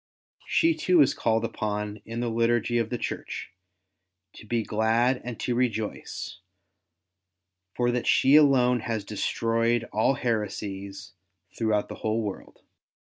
[0.47, 3.51] She too is called upon in the liturgy of the Church,
[4.33, 6.39] to be glad and to rejoice,
[7.75, 11.13] for that She alone has destroyed all heresies
[11.55, 12.63] throughout the whole world.